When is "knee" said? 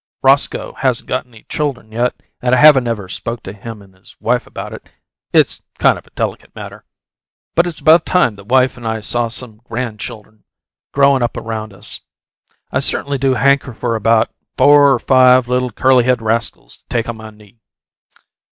17.29-17.59